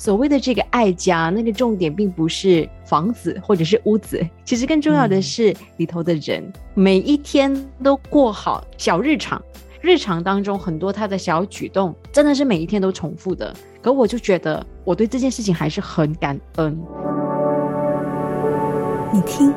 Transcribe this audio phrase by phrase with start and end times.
[0.00, 6.42] 所谓的这个爱家，那个重点并不是房子或者是屋子， 其实更重要的是里头的人，
[6.72, 9.40] 每一天都过好小日常。
[9.82, 13.54] 日常当中很多他的小举动，真的是每一天都重复的。
[13.82, 16.82] 可我就觉得，我对这件事情还是很感恩。
[19.12, 19.52] 你听，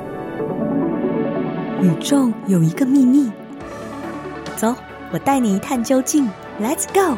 [1.82, 3.32] 宇宙有一个秘密，
[4.58, 4.76] 走，
[5.14, 6.30] 我带你一探究竟。
[6.62, 7.18] Let's go。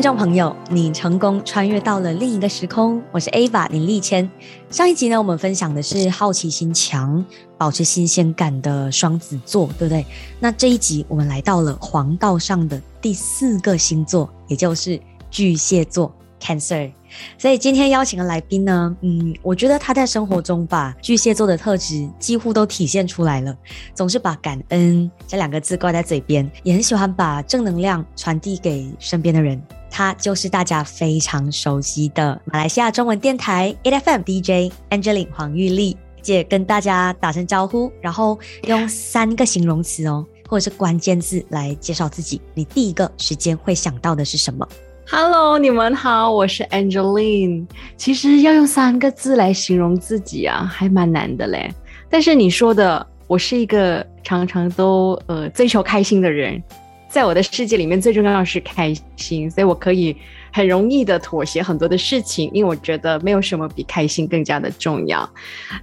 [0.00, 3.02] 听众朋友，你成功穿越到了另一个时空。
[3.12, 4.30] 我是 Ava 林立谦。
[4.70, 7.22] 上一集呢，我们分享的是好奇心强、
[7.58, 10.06] 保持新鲜感的双子座，对不对？
[10.38, 14.98] 那这一集我们来到了黄道上的第四个星座，也就是
[15.30, 16.90] 巨蟹座 （Cancer）。
[17.36, 23.56] 所以今天邀请的来宾呢，嗯，我觉得他在生活中把巨蟹座的特质几乎都体现出来了，
[23.94, 29.60] 总是把感恩这两个字挂在嘴边，也很喜欢把正能量传递给身边的人。
[29.92, 38.38] 他就是大家非常熟悉的马来西亚中文电台 A F M D J Angeline 黄玉丽姐，跟大家打声招呼，然后
[38.68, 42.40] 用三个形容词哦，或者是关键字来介绍自己。
[42.54, 44.64] 你第一个时间会想到的是什么
[45.12, 47.66] ？Hello，你们好，我是 Angeline。
[47.96, 51.68] 其实要用三个字来形容自己啊，还蛮难的嘞。
[52.08, 56.62] 但是你说的，我是一个常常都呃追求开心的人。
[57.08, 60.16] 在我的世界里面，最重要的是开心，所以我可以
[60.52, 65.28] 很容易的妥协很多的事情，因为我觉得没有什么比开心更加的重要。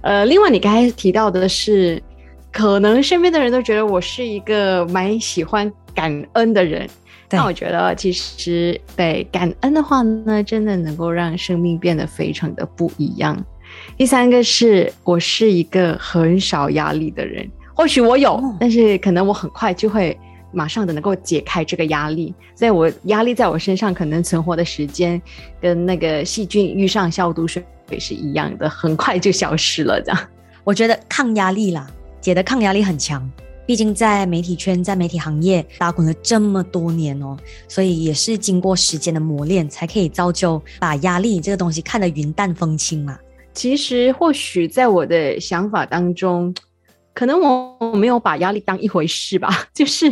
[0.00, 2.02] 呃，另外你刚才提到的是，
[2.50, 6.88] 可能身边的人都觉得我是一个蛮喜欢感恩的人，
[7.28, 13.36] 但我觉得其实对感恩的话呢，真的能够让生命变得非常的不一样。
[13.96, 20.18] 第三个是我是一个很少压力的人，或许我有，但是可能我很快就会。
[20.50, 25.20] 马上的能够解开这个压力，所以我压力在我身上可能存活的时间，
[25.60, 27.62] 跟那个细菌遇上消毒水
[27.98, 30.00] 是一样的，很快就消失了。
[30.00, 30.18] 这样，
[30.64, 31.86] 我觉得抗压力啦，
[32.18, 33.30] 姐的抗压力很强，
[33.68, 37.36] 毕竟在媒体圈，在媒体行业打滚了这么多年哦，
[37.68, 43.18] 所以也是经过时间的磨练，才可以造就把压力这个东西看得云淡风轻嘛。
[43.52, 46.54] 其实或许在我的想法当中。
[47.12, 50.08] 可能我没有把压力当一回事吧， 就是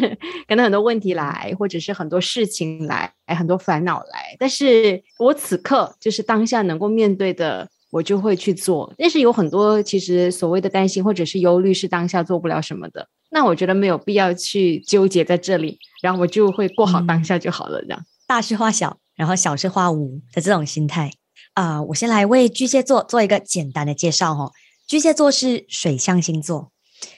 [0.49, 8.93] 可能很多问题来，或者是很多事情来，很多烦恼来，但是我此刻就是当下能够面对的，我就会去做。
[8.99, 17.83] 但是有很多其实所谓的担心或者是忧虑是当下做不了什么的，那我觉得没有必要去纠结在这里，然后我就会过好当下就好了。
[17.83, 21.11] 这样大事化小，然后小事化无的这种心态
[21.53, 24.53] 啊，我先来为巨蟹座做一个简单的介绍哦。
[24.87, 26.73] 巨蟹座是水象星座。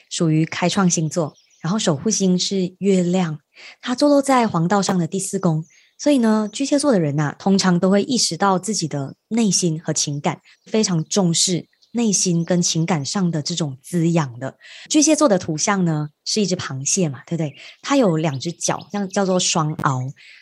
[0.09, 3.39] 属于开创星座，然后守护星是月亮，
[3.79, 5.63] 它坐落在黄道上的第四宫，
[5.97, 14.57] 所以呢，巨蟹座的人呐，通常都会意识到自己的内心和情感，非常重视内心跟情感上的这种滋养的。
[14.89, 17.55] 巨蟹座的图像呢，是一只螃蟹嘛，对不对？
[17.81, 20.01] 它有两只脚，像叫做双螯，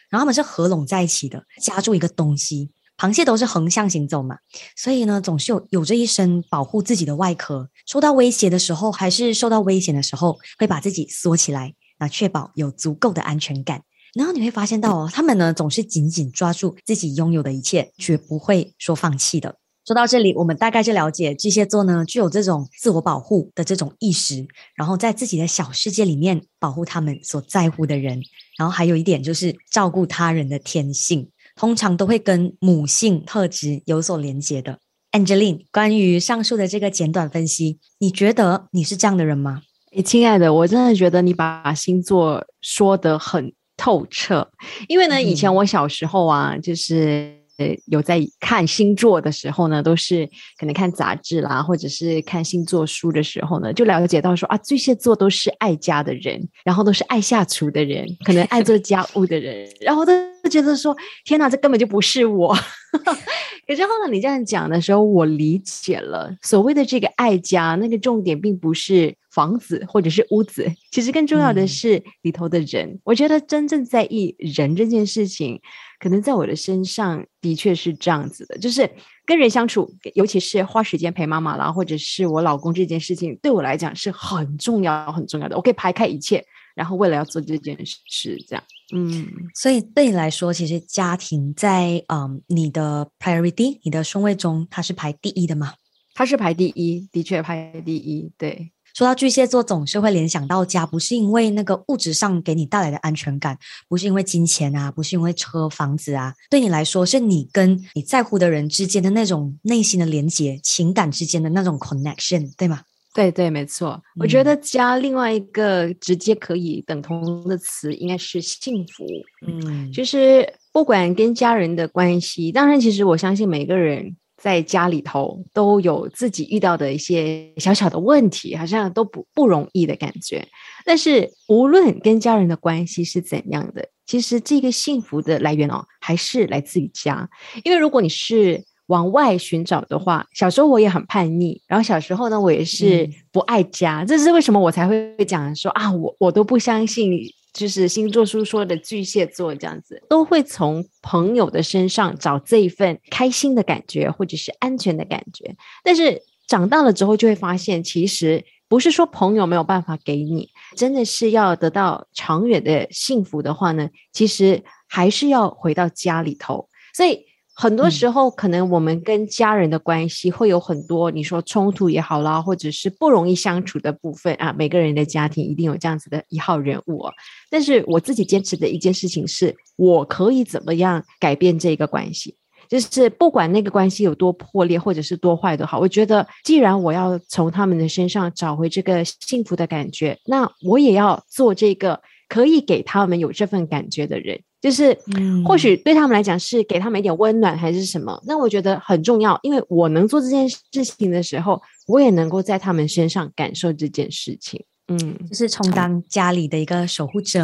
[0.09, 2.71] 然后它们是合拢在一起的，夹住一个东西。
[2.97, 4.37] 螃蟹都是横向行走嘛，
[4.75, 7.69] 所以呢，总是有有着一身保护自己的外壳。
[7.85, 13.83] 受到威胁的时候，还是受到危险的时候，会把自己缩起来，那确保有足够的安全感。
[14.15, 19.57] 然后你会发现到哦，他们呢总是紧紧抓住自己拥有的一切，绝不会说放弃的。
[19.87, 28.21] 说到这里，我们大概就了解巨蟹座呢具有这种自我保护的这种意识，然后在自己的小世界里面保护他们所在乎的人，
[28.57, 31.29] 然后还有一点就是照顾他人的天性。
[31.55, 34.77] 通常都会跟母性特质有所连接的
[35.13, 35.61] ，Angeline。
[35.71, 39.61] 关于上述的这个简短分析，你觉得你是这样的人吗？
[39.93, 44.51] 诶，亲爱的，我真的觉得你把星座说得很透彻。
[44.89, 47.41] 因为呢，以前我小时候啊，就是
[47.85, 60.11] 有在看星座的时候呢，都是可能看杂志啦，或者是看星座书的时候呢，就了解到说啊，巨蟹座都是爱家的人，然后都是爱下厨的人，可能爱做 家务的人，然后都。
[60.47, 60.95] 觉得说
[61.25, 62.55] 天哪，这根本就不是我。
[63.67, 72.99] 可是后来你这样讲的时候，我理解了所谓的这个爱家，那个重点并不是房子或者是屋子，其实更重要的是里头的人。
[73.03, 75.61] 我觉得真正在意人这件事情，
[75.99, 78.89] 可能在我的身上的确是这样子的，就是
[79.27, 85.55] 跟人相处，尤其是花时间陪妈妈啦，或者是我老公这件事情，对我来讲是很重要、很重要的。
[85.55, 86.43] 我可以排开一切。
[86.73, 88.63] 然后为了要做这件事，这样，
[88.93, 95.73] 嗯，所以对你来说，其实家庭在嗯你的 priority，你的顺位中，它是排第一的吗？
[96.13, 98.31] 它是排第一，的确排第一。
[98.37, 103.55] 对，说到巨蟹座，总是会联想到家，不是因为那个物质上给你带来的安全感，
[103.87, 112.81] 不是因为金钱啊，不是因为车房子啊，对你来说，是你跟你在乎的人之间的那种内心的连接，情感之间的那种 connection，对吗？
[113.13, 114.01] 对对，没错。
[114.19, 119.05] 我觉得家另外一个直接可以等同的词，应该是幸福。
[119.47, 124.17] 嗯，就是不管跟家人的关系，当然，其实我相信每个人。
[124.37, 130.47] 在家里头都有自己遇到的一些小小的问题，好像都不不容易的感觉。
[130.85, 137.27] 但是无论跟家人的关系是怎样的，其实这个幸福的来源哦，还是来自于家。
[137.63, 144.05] 因为如果你是往外寻找的话，小时候我也很叛逆，然后小时候呢，我也是不爱家。
[144.05, 147.11] 这是为什么我才会讲说啊，我我都不相信。
[147.57, 155.55] 就是星座书说的巨蟹座这样子，都会从朋友的身上找这一份开心的感觉，或者是安全的感觉。
[155.83, 166.69] 但是长大了之后，就会发现，其实不是说朋友没有办法给你，真的是要得到长远的幸福的话呢，其实还是要回到家里头。
[166.93, 167.25] 所以。
[167.59, 174.53] 很多时候，可能我们跟家人的关系会有很多，你说冲突也好啦，或者是不容易相处的部分啊。
[174.55, 177.11] 每个人的家庭一定有这样子的一号人物哦，
[177.49, 182.37] 但是我自己坚持的一件事情是，我可以怎么样改变这个关系？
[182.69, 194.41] 就是不管那个关系有多破裂，或者是多坏都好，我觉得既然我要从他们的身上找回这个幸福的感觉，那我也要做这个可以给他们有这份感觉的人。
[194.59, 194.97] 就是，
[195.45, 198.19] 或许对他们来讲是给他们一点温暖，还是什么？
[198.25, 204.63] 那我觉得很重要，因为我能做这件事情的时候，我也能够在他们身上感受这件事情。
[204.87, 207.39] 嗯，就是充当家里的一个守护者，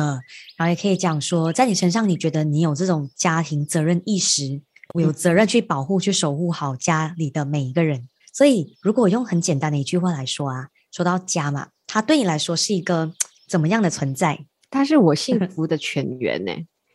[0.58, 4.62] 然后也可以讲说，在你身上，你觉得你有这种家庭责任意识，
[4.94, 8.08] 我有责任去保护、去守护好家里的每一个人。
[8.34, 13.12] 所以，如果用很简单的一句话来说啊，说到家嘛，它对你来说是一个
[13.48, 14.46] 怎么样的存在？
[14.72, 16.52] 它是我幸 福的泉源呢。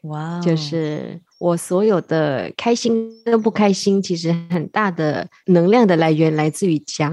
[0.08, 7.12] 哇，就是我所有的开心跟不开心，其实很大的能量的来源来自于家。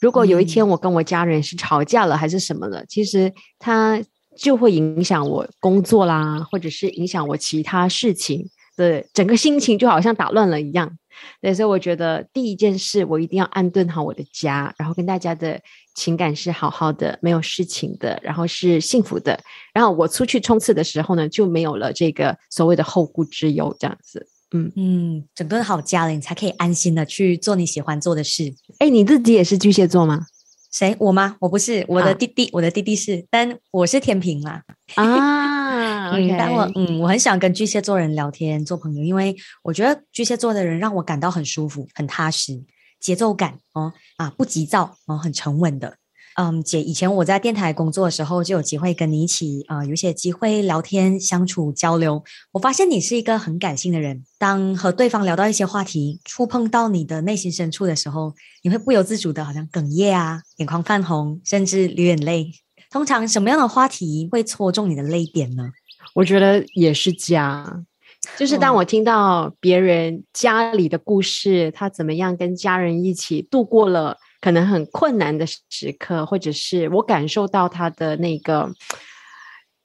[0.00, 4.00] 如果有一天我跟我家人是吵架了，还是什么了，其实它
[4.36, 10.90] 就会影响我工作啦，或者是影响我其他事情的整个心情，就好像打乱了一样。
[11.40, 15.60] 对，所以我觉得第一件事，我一定要安顿好我的家，然后跟大家的
[15.94, 19.38] 情感是好好的，没有事情的，然后是幸福的。
[19.72, 24.26] 然后我出去冲刺的时候呢，就没有了这个所谓的后顾之忧，这样子。
[24.52, 28.54] 嗯嗯，整顿好家了，你才可以安心的去做你喜欢做的事。
[28.78, 30.26] 哎，你自己也是巨蟹座吗？
[30.70, 30.94] 谁？
[31.00, 31.36] 我吗？
[31.40, 34.60] 我不是，我的弟弟，我的弟弟是，但我是天平嘛。
[34.94, 35.55] 啊，
[36.12, 42.62] 嗯，但我嗯，我很想跟巨蟹座人聊天做朋友，因为我觉得巨蟹座的人让我感到很舒服、很踏实，
[43.00, 45.96] 节奏感哦啊，不急躁哦，很沉稳的。
[46.38, 52.22] 嗯，姐，以前我在电台工作的时候，就有机会跟你一起啊，有些机会聊天、相处、交流。
[52.52, 54.22] 我发现你是一个很感性的人。
[54.38, 62.52] 当和对方聊到一些话题，触碰到你的内心深处的时候，你会不由自主的，好像哽咽啊，眼眶泛红，甚至流眼泪。
[62.90, 65.70] 通常什么样的话题会戳中你的泪点呢？
[66.16, 67.84] 我觉得也是家，
[68.38, 74.16] 就是当我听到别人家里的故事，他怎么样跟家人一起度过了。
[74.40, 78.70] 可能很困难的时刻，或者是我感受到他的那个，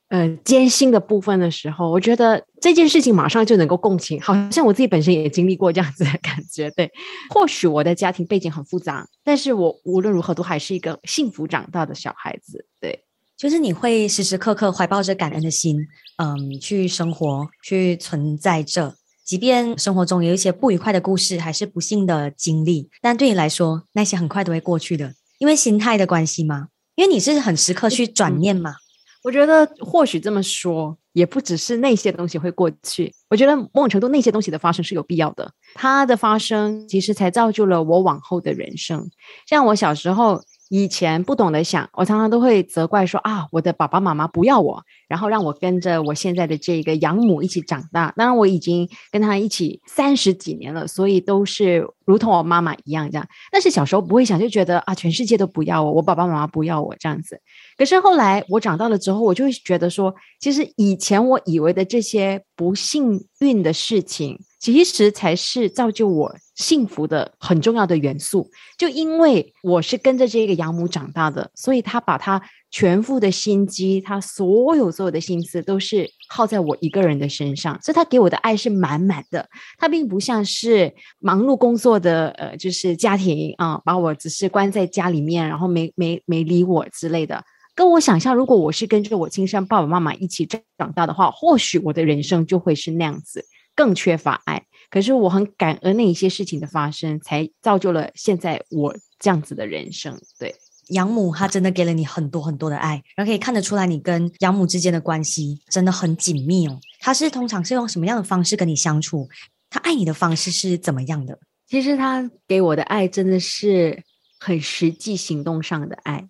[0.10, 6.70] 呃，艰辛的部分的时候，我觉得这件事情马上就能够共情，好像我自己本身也经历过这样子的感觉。
[6.72, 6.92] 对，
[7.30, 12.68] 或许我的家庭背景很复杂，但是我无论如何都还是一个幸福长大的小孩子。
[12.80, 13.04] 对，
[13.42, 18.94] 就是你会时时刻刻怀抱着感恩的心，嗯，去生活，去存在着。
[19.26, 26.68] 即便生活中有一些不愉快的故事，还是不幸的经历，但对你来说，那些很快都会过去的，因为心态的关系吗？
[26.94, 28.76] 因为你是很时刻去转念嘛。
[29.24, 33.12] 我觉得或许这么说，也不只是那些东西会过去。
[33.28, 39.10] 我觉得某种程度，那些东西的发生是有必要的，它的发生其实才造就了我往后的人生。
[39.48, 40.44] 像我小时候。
[40.74, 48.13] 以前不懂得想，我常常都会责怪说啊，我的爸爸妈妈不要我，然后让我跟着我现在的这个养母一起长大。
[48.16, 53.28] 当然，我已经跟他一起三十几年了，所以都是如同我妈妈一样这样。
[53.51, 57.42] 但是小时候不会想，就觉得啊，全世界都不要我，我爸爸妈妈不要我这样子。
[57.78, 66.34] 可是后来我长大了之后，我就会觉得说，其实以前我以为的这些不幸运的事情，其实才是造就我。
[66.62, 68.50] 幸福的很重要的元素。
[68.77, 79.50] 就因为我是跟着这个养母长大的，所以他把他全副的心机，他所有所有的心思都是耗在我一个人的身上，所以他给我的爱是满满的。
[79.77, 87.44] 他并不像是忙碌工作的呃，就是家庭啊，把我只是关在家里面，然后没没没理我之类的。
[87.74, 94.65] 跟我想象，如果我是跟着我亲生爸爸妈妈一起长大的话，或许我的人生就会是那样子，更缺乏爱。
[94.92, 100.20] 可是我很感恩那一些事情的发生，才造就了现在我这样子的人生。
[100.38, 100.54] 对，
[100.90, 106.78] 养母她真的给了你很多很多的爱，然后可以看得出来你跟养母之间的关系真的很紧密哦。
[107.00, 109.30] 她是通常是用什么样的方式跟你相处？
[109.70, 111.40] 她爱你的方式是怎么样的？
[111.68, 114.04] 其实她给我的爱真的是
[114.38, 116.28] 很实际行动上的爱，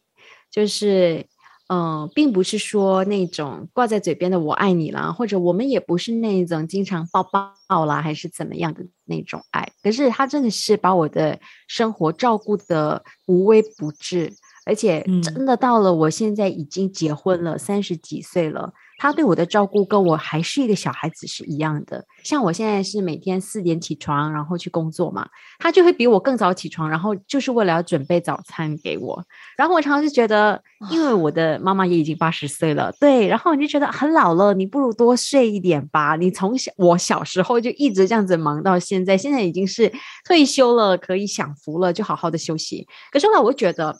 [0.51, 1.25] 就是。
[1.73, 9.71] 嗯，并不是说那种挂在嘴边的“我爱你”啦，或者我们也不是那种经常抱抱啦，还是怎么样的那种爱。
[9.81, 14.33] 可是他真的是把我的生活照顾的无微不至，
[14.65, 18.73] 而且真的到了我现在已经结婚了三十几岁了。
[19.01, 22.05] 他对我的照顾跟我还是一个小孩子是一样的。
[22.23, 25.27] 像我现在是每天四点起床，然后去工作嘛，
[25.57, 29.25] 他就会比我更早起床，然后就是为了要准备早餐给我。
[29.57, 36.15] 然后我常常就觉得，因为我的妈妈也已经八十岁了，对，然后我就觉得很老了，你不如多睡一点吧。
[36.15, 39.91] 你从小我小时候就一直这样子忙到现在，现在已经是
[40.23, 42.87] 退休了，可以享福了，就好好的休息。
[43.11, 43.97] 可是呢，我觉得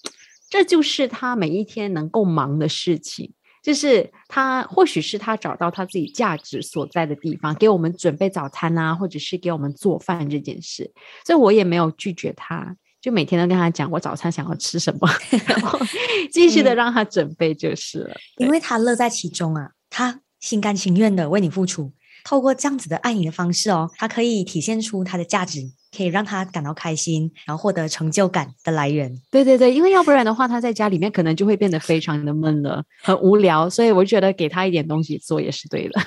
[0.48, 3.34] 这就是他每一天能够忙的事情。
[3.62, 10.92] 就是他，或许是他找到他自己价值所在的地方，给我们准备早餐啊，或者是给我们做饭这件事，
[11.26, 15.08] 所以我也没有拒绝他，就每天都跟他讲我早餐想要吃什么，
[15.46, 15.80] 然后
[16.34, 25.72] 继续的让他准备就是了，因为他乐在其中啊，他心甘情愿的为你付出，透过这样子的爱你的方式哦，他可以体现出他的价值。
[25.96, 29.14] 可以让他感到开心，然后获得成就感的来源。
[29.30, 33.70] 对对对，因为要不然的话，他在家里面可能就会变得非常的闷了，很无聊。
[33.70, 36.02] 所以我觉得给他一点东西做也是对的。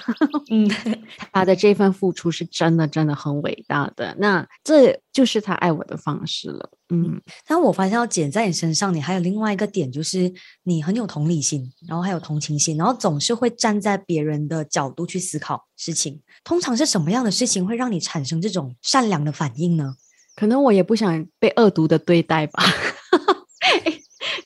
[0.51, 0.69] 嗯，
[1.33, 4.15] 他的这份付出是真的真的很伟大的。
[4.19, 6.71] 那这就是他爱我的方式了。
[6.91, 10.31] 嗯，但我发现要减在你身上，你还有另外一个点，就是
[10.65, 16.21] 你很有同理心，然后还有同情心，然后总是会站在别人的角度去思考事情。
[16.43, 19.95] 通常是什么样的事情会让你产生这种善良的反应呢？
[20.35, 22.65] 可能我也不想被恶毒的对待吧。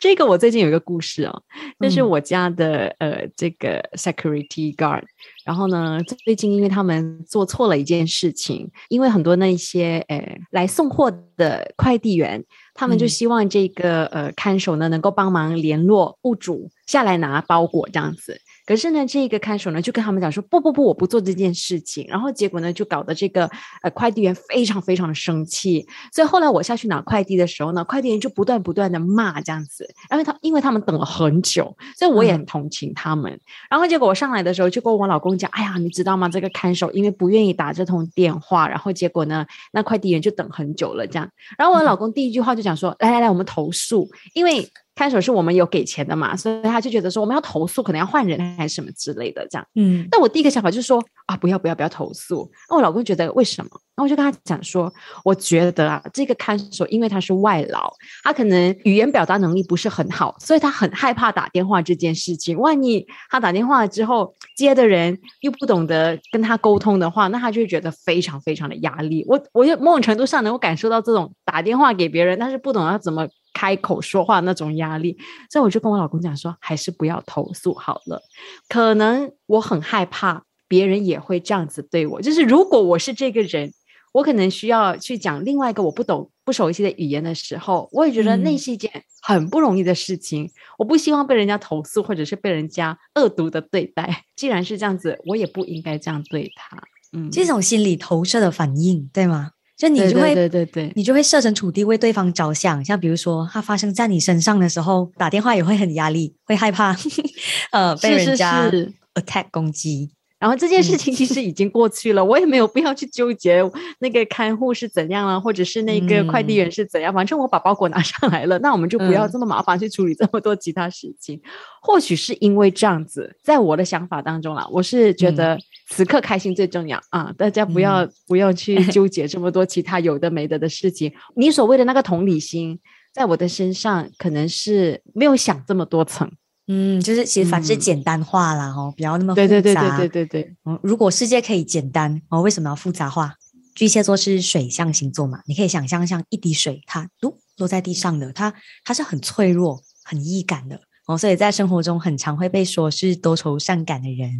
[0.08, 1.42] 这个我最近有一个故事哦，
[1.76, 5.02] 那是我家的呃这个 security guard。
[5.44, 18.40] 然后呢，最近因为他们做错了一件事情，因为很多那些呃来送货的快递员，他们就希望这个呃看守呢能够帮忙联络物主下来拿包裹这样子。
[18.68, 22.04] 可是呢，这个看守呢就跟他们讲说，不不不，我不做这件事情。
[22.06, 23.48] 然后结果呢，就搞得这个
[23.80, 25.86] 呃快递员非常非常的生气。
[26.12, 33.40] 所以后来我下去拿快递的时候呢，快递员就不断不断的骂这样子，因为他因为他们等了很久，所以我也很同情他们。
[33.70, 36.28] 然后结果我上来的时候就跟我老公讲，哎呀，你知道吗？
[36.28, 41.26] 这个看守因为不愿意打这通电话，然后结果呢，那快递员就等很久了这样。
[41.56, 44.68] 然后我老公第一句话就讲说，来来来，我们投诉，因为。
[44.98, 49.64] 看守是我们有给钱的嘛，所以他就觉得说我们要投诉，可能要换人还是什么之类的这样。
[49.76, 52.50] 嗯，但我第一个想法就是说啊，不要不要不要投诉。
[52.68, 53.70] 那我老公觉得为什么？
[53.96, 54.92] 那我就跟他讲说，
[55.24, 57.92] 我觉得啊，这个看守因为他是外劳，
[58.24, 62.58] 他可能语言表达能力不是很好，所以他很害怕打电话这件事情。
[62.58, 69.24] 万一他打电话之后接的人又不懂得跟他沟通的话，那他就会觉得非常非常的压力。
[69.28, 73.28] 我我某种程度上能够感受到这种打电话给别人，但是不懂要怎么。
[73.52, 75.16] 开口说话那种压力，
[75.50, 78.22] 所以我就跟我老公讲说，还是不要投诉好了。
[78.68, 83.72] 可能我很害怕别人也会这样子对我，就是如果我是这个人，
[84.12, 88.90] 我可能需要去讲另外一个我不懂、不熟悉的语言的时候，我也觉得那是一件
[89.22, 90.50] 很不容易的事情。
[90.78, 94.24] 我不希望被人家投诉，或者是被人家恶毒的对待。
[94.34, 96.78] 既然是这样子，我也不应该这样对他。
[97.12, 99.52] 嗯，这种心理投射的反应，对吗？
[99.78, 102.84] 就你就会对对对，你就会设身处地为对方着想。
[102.84, 106.96] 像比如说，他发生在你身上的时候，打电话也会很压力，会害怕，
[107.70, 108.68] 呃，被人家
[109.14, 110.10] attack 攻击。
[110.38, 113.60] 然后这件事情其实已经过去了，我也没有必要去纠结
[113.98, 117.12] 那个看护是怎样啊，或者是那个快递员是怎样。
[117.12, 121.40] 反正我把包裹拿上来了，那我们就不要这么麻烦去处理这么多其他事情。
[121.82, 127.34] 或许是因为这样子，在我的想法当中啦，我是觉得此刻开心最重要啊！
[127.36, 131.12] 大家不要不要去纠结这么多其他有的没的的事情。
[131.34, 132.78] 你所谓的那个同理心，
[133.12, 136.30] 在我的身上可能是没有想这么多层。
[136.68, 139.46] 嗯，就是其实凡事简单化啦哦，不要那么复杂。
[139.48, 140.56] 对对对对对对对。
[140.66, 143.34] 嗯，如果世界可以简单哦，为什么要复杂化？
[143.74, 145.40] 巨蟹座是水象星座嘛？
[145.46, 148.52] 你可以想象像一滴水，它落落在地上的，它
[148.84, 151.16] 它是很脆弱、很易感的哦。
[151.16, 154.30] 所以在生活中很常会被说是多愁善感的人，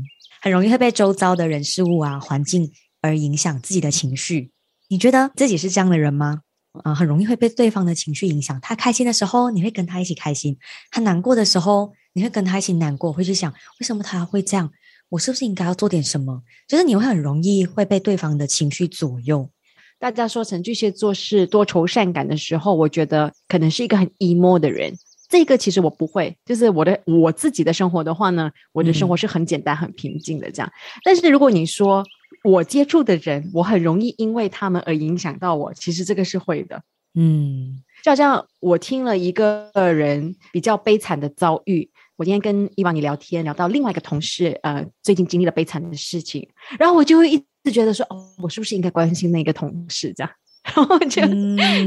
[0.43, 2.71] 很容易会被周遭的人事物啊、环境
[3.01, 4.51] 而影响自己的情绪。
[4.89, 6.41] 你觉得自己是这样的人吗？
[6.85, 8.59] 啊，很容易会被对方的情绪影响。
[8.61, 10.55] 他开心的时候，你会跟他一起开心；
[10.91, 13.13] 他难过的时候，你会跟他一起难过。
[13.13, 14.71] 会去想为什么他会这样。
[15.11, 16.43] 我是不是应该要做点什么？
[16.67, 19.49] 就是你会很容易会被对方的情绪左右。
[19.99, 24.95] 大家说成巨蟹座是多愁善感的时候，我觉得可能是一个很 emo 的人。
[25.31, 30.73] 这个其实我不会，就是我的我自己的生活的话呢，我的生活是很简单、很平静的这样。
[31.05, 32.03] 但是如果你说
[32.49, 36.83] 我接触的人，我很容易因为他们而影响到我，其实这个是会的。
[37.15, 41.91] 嗯，就好像我听了一个人比较悲惨的遭遇。
[42.17, 50.33] 我今天跟伊娃你聊天，聊到另外一个同事，呃，最近经历了悲惨的事情，然后我就会一直觉得说，哦，我是不是应该关心那个同事这样？
[50.75, 51.23] 然后就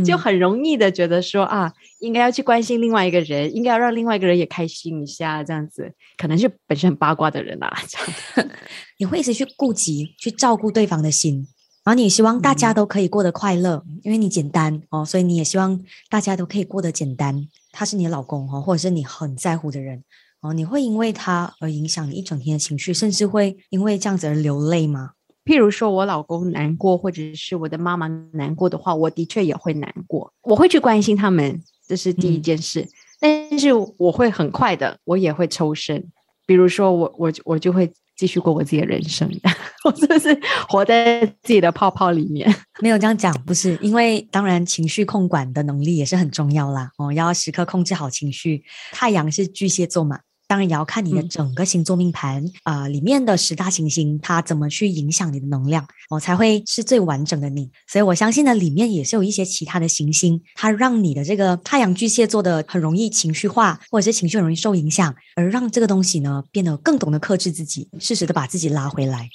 [0.03, 8.49] 就很容易的觉得说，啊，应该要去关心另外一个人，应该要让另外一个人也开心一下，这样子，可能是本身很八卦的人啦，这样，
[8.99, 11.47] 你会一直去顾及、去照顾对方的心，
[11.83, 17.47] 然后你希望大家都可以过得快乐，因为你简单哦，所以你也希望大家都可以过得简单。
[17.71, 20.03] 他是你的老公哦，或者是你很在乎的人
[20.41, 25.11] 哦，你会因为他而影响你一整天的情绪，甚至会因为这样子而流泪吗？
[25.51, 32.87] 譬如说我老公难过，或者是我的妈妈难过的话，我的确也会难过，我会去关心他们，这是第一件事。
[33.19, 36.01] 但是我会很快的，我也会抽身。
[36.45, 37.91] 比如说我我我就会。
[38.17, 39.27] 继续过我自己的人生，
[39.83, 40.39] 我真的是
[40.69, 42.47] 活在自己的泡泡里面。
[42.79, 46.91] 没有这样讲，不是因为当然情绪控管的能力也是很重要啦。
[46.99, 48.63] 哦，要时刻控制好情绪。
[48.91, 50.19] 太阳是巨蟹座嘛？
[50.51, 57.71] 当然也要看你的整个星座命盘啊，里面的十大行星它怎么去影响你的能量，哦，才会是最完整的你。
[57.87, 69.29] 所以我相信呢，里面也是有一些其他的行星，它让你的这个太阳巨蟹座的很容易情绪化，或者是情绪很容易受影响，而让这个东西呢变得更懂得克制自己，适时的把自己拉回来。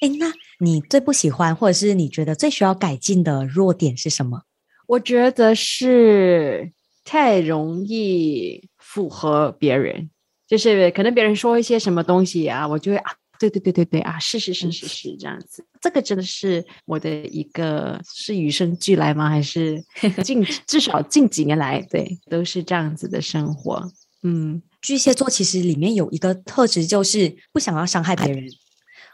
[0.00, 4.42] 哎，那你最不喜欢，或者是你觉得最需要改进的弱点是什么？
[4.88, 6.72] 我觉得是
[7.04, 10.10] 太容易符合别人。
[10.48, 15.64] 就是可能别人说一些什么东西啊，我就会啊，对对对对对啊，是是是是是这样子。
[15.80, 19.28] 这个真的是我的一个是与生俱来吗？
[19.28, 19.84] 还是
[20.24, 23.90] 近至少近几年来，对，都是这样子的生活。
[24.22, 28.44] 嗯，巨蟹座其实里面有一个特质，就是不想要伤害别人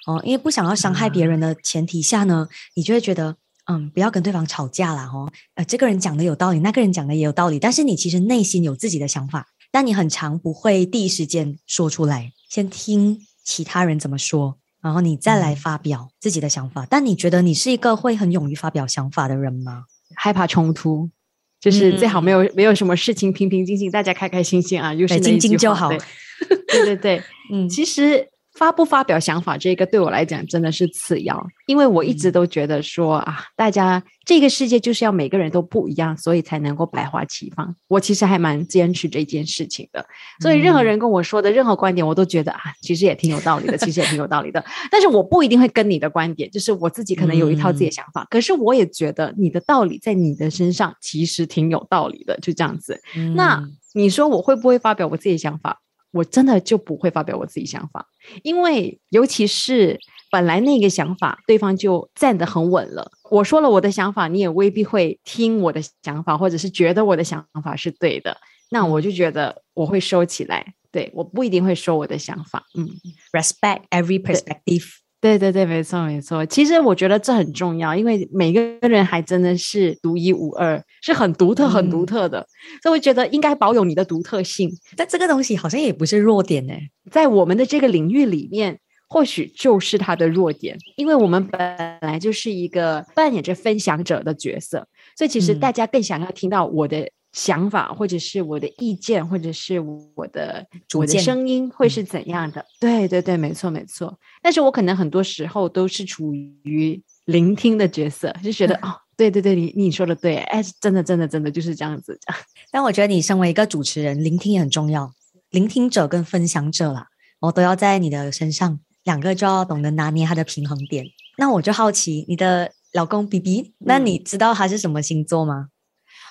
[0.07, 5.31] 哦，因为不想要伤害别人的前提下呢，你就会觉得嗯，不要跟对方吵架了哦。
[5.55, 9.49] 呃，这个人讲的有道理，那个人讲的也有道理，但是你其实内心有自己的想法。
[9.73, 16.87] 但你很长不会第一时间说出来，先听其他人怎么说，然后你再来发表自己的想法。
[16.89, 19.87] 但你觉得你是一个会很勇于发表想法的人吗？
[20.15, 21.11] 害怕冲突，
[21.59, 25.89] 就是最好没有没有什么事情，平平静静，大家开开心心啊，就是静静就好。
[26.69, 28.29] 对对对， 嗯，其实。
[28.63, 37.75] 发不发表想法，这个对我来讲真的是次要，因为我一直都觉得说啊，大家这个世界就是要每个人都不一样，所以才能够百花齐放。
[37.89, 40.07] 我其实还蛮坚持这件事情的，
[40.41, 44.65] 所以任何人跟我说的任何观点，我都觉得啊，其实也挺有道理的，其实也挺有道理的。
[44.93, 53.03] 但是我不一定会跟你的观点，就是我自己可能有一套自己的想法，可是我也觉得你的道理在你的身上其实挺有道理的，就这样子。
[53.35, 53.61] 那
[53.93, 55.81] 你说我会不会发表我自己的想法？
[56.13, 58.07] 我真的就不会发表我自己想法，
[58.43, 59.99] 因为尤其是
[60.31, 63.11] 本来那个想法，对方就站得很稳了。
[63.31, 68.37] 我说了我的想法，你也未必会听我的想法，或者是觉得我的想法是对的。
[68.71, 72.65] 那我就觉得我会收起来，对，我不一定会说我的想法。
[72.75, 72.89] 嗯
[73.33, 75.02] ，respect every perspective。
[75.23, 76.45] 对对对，没错没错。
[76.47, 82.45] 其实我觉得这很重要，因为每个人还真的是独一无二，是很独特、很独特的。
[82.83, 84.69] 所以我觉得应该保有你的独特性。
[84.97, 86.75] 但这个东西好像也不是弱点呢，
[87.09, 91.61] 在我们的这个领域里面，或许就是它的弱点，因为我们本
[92.01, 97.09] 来就是一个扮演着分享者的角色，所以其实大家更想要听到我的。
[97.33, 99.81] 想法，或者是我的意见，或者是
[100.15, 102.65] 我的我的声音，会是怎样的？
[102.79, 104.19] 对对对，没错没错。
[104.43, 112.19] 但是我可能很多时候都是处于聆听的角色，就觉得 哦，对对对，你你说的对，哎，真的真的真的就是这样子。
[112.71, 115.11] 但我觉得你身为一个主持人，聆听也很重要。
[115.51, 117.07] 聆听者跟分享者啦，
[117.41, 121.07] 我都要在你的身上，两个就要懂得拿捏他的平衡点。
[121.39, 125.69] 那我就好奇，你的老公 B B，那你知道他是什么星座吗？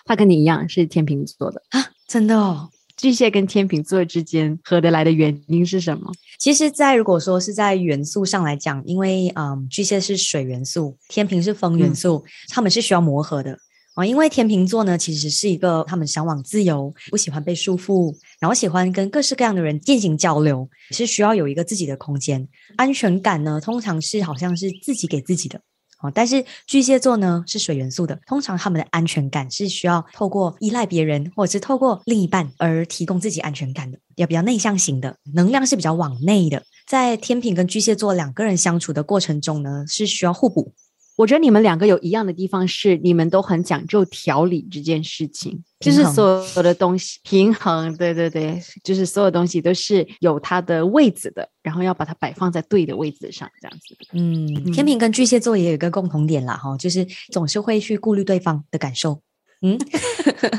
[0.05, 6.11] 他跟你一样是天秤座的啊，真的哦，巨蟹跟天秤座之间合得来的原因是什么？
[6.39, 13.55] 其实，在如果说是在元素上来讲，因为嗯，巨蟹是水元素，天平是风元素，他们是需要磨合的
[13.93, 14.03] 啊。
[14.03, 25.61] 因为天秤座呢，其实是一个他们向往自由，不喜欢被束缚，然后喜欢跟各式各样的人进行交流，是需要有一个自己的空间，安全感呢，通常是好像是自己给自己的。
[26.01, 36.63] 哦，但是巨蟹座呢是水元素的，通常他们的安全感是需要透过依赖别人，或者是透过另一半而提供自己安全感的，也比较内向型的，能量是比较往内的。
[36.87, 40.73] 在天平跟巨蟹座两个人相处的过程中呢，是需要互补。
[41.17, 53.95] 我觉得你们两个有一样的地方是，你们都很讲究调理这件事情，就是所有的东西平衡，对对对，就是所有东西都是有它的位置的，然后要把它摆放在对的位置上，这样子。
[54.13, 59.21] 嗯，天平跟巨蟹座也有一个共同点啦，哈，就是总是会去顾虑对方的感受。
[59.61, 59.77] 嗯，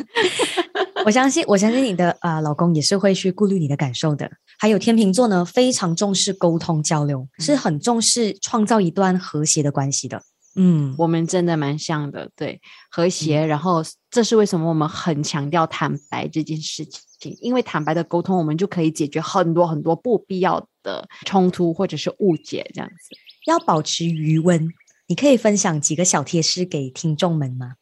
[1.05, 4.31] 我相信，我相信你的啊老公也是会去顾虑你的感受的。
[4.59, 10.23] 还有天秤座呢，非常重视沟通交流，是很重视创造一段和谐的关系的。
[10.55, 12.61] 嗯，我们真的蛮像的，对
[12.91, 13.45] 和谐。
[13.47, 22.71] 然后这是为什么我们很强调坦白这件事情，因为坦白的沟通，我们就可以解决很多很多不必要的冲突或者是误解。
[22.75, 24.69] 这样子要保持余温，
[25.07, 27.75] 你可以分享几个小贴士给听众们吗？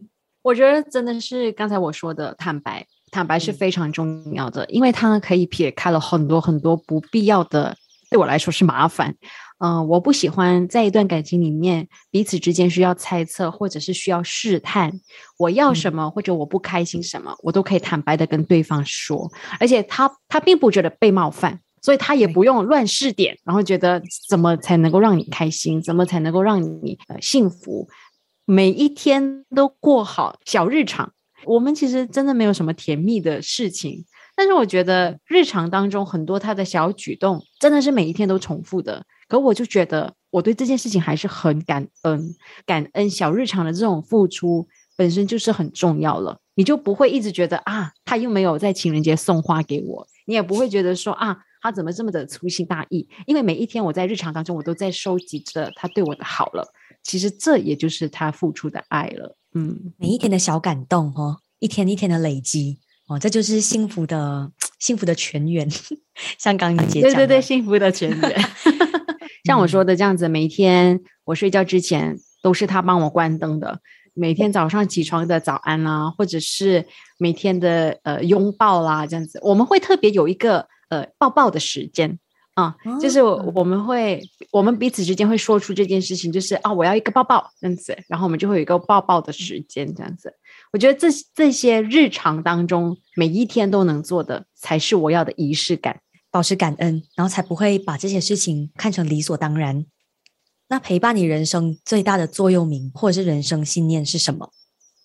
[0.42, 7.76] 我觉得真的是刚才我说的坦白，坦白是非常重要的，因为它可以撇开了很多很多不必要的，
[8.10, 9.14] 对我来说是麻烦。
[9.58, 14.92] 嗯，我不喜欢在一段感情里面彼此之间需要猜测，或者是需要试探
[15.36, 27.88] 我要什么，或者我不开心什么，我都可以坦白的跟对方说，而且他他并不觉得被冒犯，所以他也不用乱试点，然后觉得怎么才能够让你开心，怎么才能够让你呃幸福，
[28.44, 31.12] 每一天都过好小日常。
[31.44, 34.04] 我们其实真的没有什么甜蜜的事情，
[34.38, 39.04] 但是我觉得日常当中很多他的小举动，真的是每一天都重复的。
[39.26, 46.38] 可我就觉得，我对这件事情还是很感恩，感恩小日常的这种付出本身就是很重要了。
[46.54, 53.08] 你就不会一直觉得啊，他又没有在情人节送花给我，你也不会觉得说啊，他怎么这么的粗心大意？
[53.26, 56.72] 因为每一天我在日常当中，我都在收集着他对我的好了。
[57.02, 59.36] 其实这也就是他付出的爱了。
[59.54, 65.68] 嗯，每一天的小感动哦，一天一天的累积哦，这就是幸福的幸福的泉源。
[66.38, 68.40] 像刚你姐对对对，幸福的泉源。
[69.44, 73.80] 像我说的这样子，每天我睡觉之前都是他帮我关灯的。
[74.12, 76.84] 每天早上起床的早安啦，或者是
[77.18, 82.18] 每天的呃拥抱啦，这样子，我们会特别有一个呃抱抱的时间
[82.58, 90.34] 啊，就是我们会我们彼此之间会说出这件事情，就是啊我要一个抱抱这样子，然后我们就会有一个抱抱的时间这样子。
[90.72, 96.00] 我觉得这这些日常当中每一天都能做的，才是我要的仪式感。
[96.30, 99.86] 保持感恩，然后才不会把这些事情看成理所当然。
[100.68, 104.50] 那陪伴你人生最大的座右铭或者是人生信念是什么？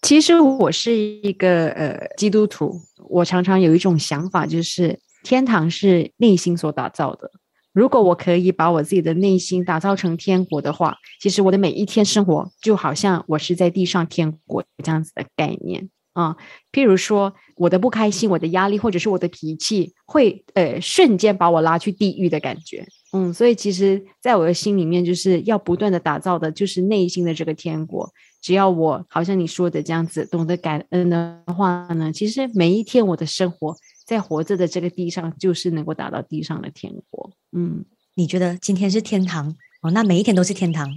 [0.01, 7.31] 其实我是一个呃基督徒，我常常有一种想法，就是天堂是内心所打造的。
[7.73, 15.89] 如果我可以把我自己的内心打造成天国的话，其实我的每一天生活就好像我是在地上天国这样子的概念。
[16.13, 16.37] 啊，
[16.71, 22.85] 譬如说我的不开心、我的压力，或者是我的脾气，会呃瞬间把我拉去地狱的感觉。
[23.13, 28.07] 嗯，所以其实在我的心里面，就是要不断的打造的，就是内心的这个天国。
[28.39, 37.31] 只要我好像你说的这样子，懂得感恩的话呢，其实每一天我的生活在活着的这个地上，就是能够达到地上的天国。
[37.53, 37.85] 嗯，
[38.15, 39.91] 你觉得今天是天堂哦？
[39.91, 40.89] 那每一天都是天堂，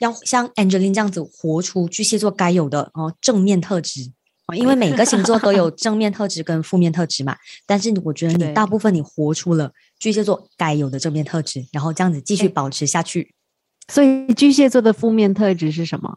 [0.00, 4.12] 要像 Angeline 这样子活出巨蟹座该有的哦正面特质。
[4.56, 13.34] 因为每个星座都有正面特质跟负面特质嘛，但是我觉得你大部分你活出了巨蟹座该有的正面特质，然后这样子继续保持下去。
[13.92, 16.16] 所以巨蟹座的负面特质是什么？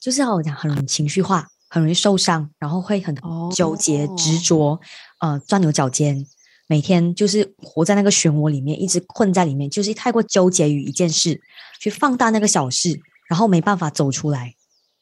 [0.00, 3.16] 就是要我讲很容易情绪化，很容易受伤，然后会很
[3.54, 4.80] 纠结执着，
[5.20, 6.26] 呃，钻牛角尖，
[6.72, 11.38] 每天就是活在那个漩涡里面，一直困在里面，就是太过纠结于一件事，
[11.78, 14.54] 去放大那个小事，然后没办法走出来。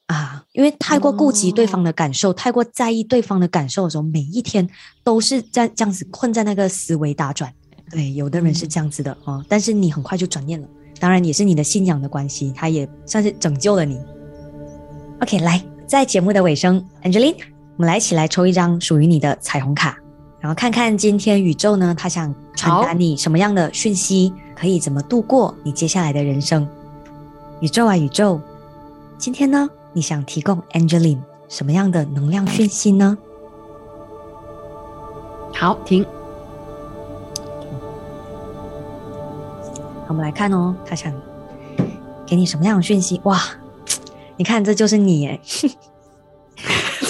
[0.06, 4.68] 啊，因为太过顾及对方的感受，太过在意对方的感受的时候，每一天
[5.04, 7.54] 都是在这样子困在那个思维打转。
[7.88, 10.66] 对，有的人是这样子的啊，但是你很快就转念了。
[10.98, 13.96] 当然也是你的信仰的关系，他也算是拯救了你。
[15.20, 17.37] OK，来，在节目的尾声，Angeline，
[17.76, 19.96] 我们来一起来抽一张属于你的彩虹卡，
[20.40, 26.66] 然后看看今天宇宙呢，他想传达你什么样的讯息，可以怎么度过你接下来的人生。
[27.61, 28.40] 宇宙啊，宇宙，
[29.18, 29.68] 今天呢？
[29.92, 33.18] 你想提供 Angeline 什么样的能量讯息呢？
[35.53, 36.07] 好，停。
[40.09, 41.12] 我们来看哦，他想
[42.26, 43.20] 给你什么样的讯息？
[43.24, 43.38] 哇，
[44.37, 45.38] 你看，这就是你哎，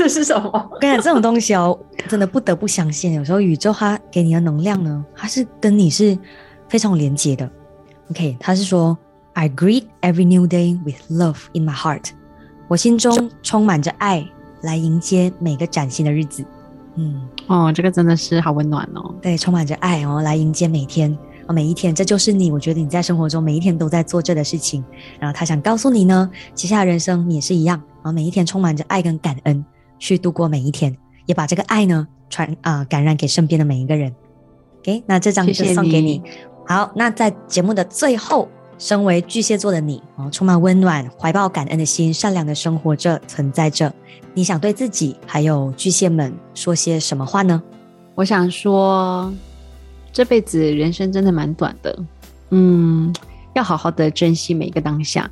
[0.01, 0.51] 这 是什么？
[0.73, 3.13] 我跟你讲，这种东西哦，真的不得不相信。
[3.13, 6.19] 有时候宇宙它给你的能量呢，它是跟你是
[6.71, 7.47] 非常连接的。
[8.11, 8.97] OK，他是说
[9.35, 12.13] ，I greet every new day with love in my heart。
[12.67, 14.27] 我心中充满着爱，
[14.63, 16.43] 来迎接每个崭新的日子。
[16.95, 19.15] 嗯，哦，这个真的是好温暖哦。
[19.21, 21.15] 对，充满着爱哦，来迎接每天。
[21.53, 22.51] 每一天，这就是你。
[22.51, 24.83] 我觉得你在生活中每一天都在做这的事情。
[25.19, 29.63] 然后他想告诉你呢，接下来人生你也是一样然后，每一天充满着爱跟感恩
[30.01, 34.13] 去度过每一天，也把这个爱呢传啊感染给身边的每一个人。
[34.81, 36.21] OK，那这张就送给你。
[36.67, 43.95] 好，那在节目的最后，身为巨蟹座的你啊，充满温暖、怀抱感恩的心，善良的生活着、存在着。
[44.35, 47.63] 你想对自己还有巨蟹们说些什么话呢？
[48.17, 49.33] 我想说。
[50.13, 51.97] 这辈子人生真的蛮短的，
[52.51, 53.15] 嗯，
[53.55, 55.31] 要好好的珍惜每一个当下。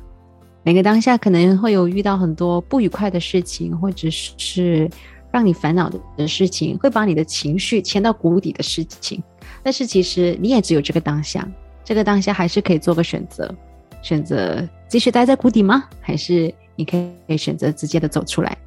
[0.63, 4.89] 每个当下可能会有遇到很多不愉快的事情，或者是
[5.31, 9.21] 让你烦恼的事情，会把你的情绪牵到谷底的事情。
[9.63, 11.47] 但是其实你也只有这个当下，
[11.83, 13.53] 这个当下还是可以做个选择，
[14.01, 15.85] 选择继续待在谷底吗？
[16.01, 18.57] 还是你可以选择直接的走出来？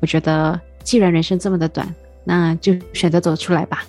[0.00, 1.92] 我觉得既然人生这么的短，
[2.24, 3.84] 那就选择走出来吧。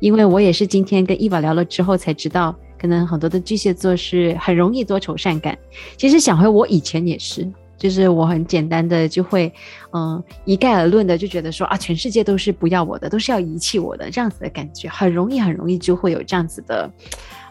[0.00, 5.56] 因为我也是今天跟伊娃聊了之后才知道，可能很多的巨蟹座是很容易多愁善感。
[5.96, 9.52] 其实想回我以前也是，就是我很简单的就会，
[9.92, 16.90] 嗯，一概而论的就觉得说啊，全世界都是不要我的，都是要遗弃我的这样子的感觉，很容易很容易就会有这样子的，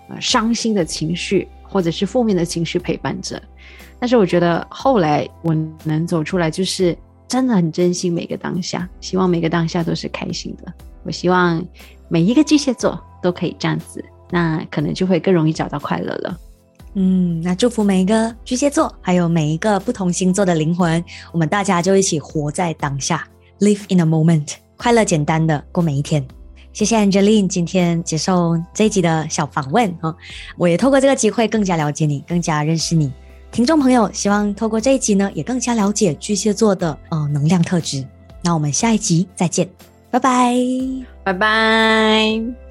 [0.09, 3.41] 呃，伤心的情绪或者是负面的情绪陪伴着。
[3.99, 10.73] 但是我觉得后来我能走出来，就是真的很珍惜每个当下，希望每个当下都是开心的。
[11.03, 11.63] 我希望。
[12.09, 16.37] 每一个巨蟹座都可以这样子，那可能就会更容易找到快乐了。
[16.93, 23.27] 嗯，那祝福每一个巨蟹座，还有每一个不同星座的灵魂，我们大家就一起活在当下
[23.59, 26.25] ，live in a moment，快乐简单的过每一天。
[26.73, 30.15] 谢谢 Angeline 今天接受这一集的小访问啊，
[30.57, 33.11] 我也透过这个机会更加了解你，更加认识你。
[33.51, 38.05] 听众朋友，希望透过这一集呢，也更加了解巨蟹座的呃能量特质。
[38.43, 39.67] 那我们下一集再见。
[40.09, 40.55] 拜拜，
[41.23, 42.66] 拜拜。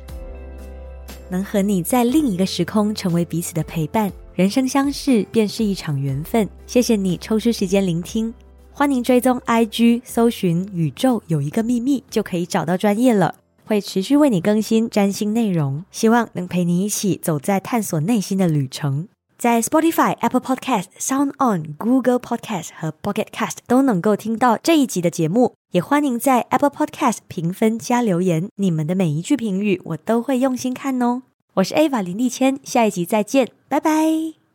[1.28, 6.48] 能和你在另一个时空成为彼此的陪伴，人生相识便是一场缘分。
[6.66, 8.32] 谢谢你抽出时间聆听，
[8.72, 13.34] 欢迎追踪 IG，搜寻“宇宙有一个秘密”就可以找到专业了。
[13.64, 19.08] 会持续为你更新占星内容，希望能陪你一起走在探索内心的旅程。
[19.36, 25.54] 在 Spotify、Apple Podcast、Sound On、Google Podcast 和 Pocket Cast 都能够听到这一集的节目。
[25.76, 31.24] 也欢迎在 Apple Podcast 评分加留言，你们的每一句评语我都会用心看哦。
[31.56, 34.45] 我是 Ava 林立谦，下一集再见，拜拜。